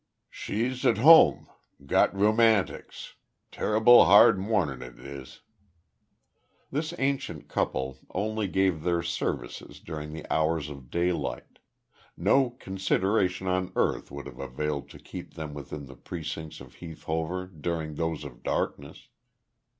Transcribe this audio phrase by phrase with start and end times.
[0.31, 1.45] "She's t'whoam.
[1.85, 3.13] Got roomatics.
[3.51, 5.41] Tarr'ble hard marnin' t'is."
[6.71, 11.59] This ancient couple only gave their services during the hours of daylight;
[12.17, 17.03] no consideration on earth would have availed to keep them within the precincts of Heath
[17.03, 19.07] Hover during those of darkness.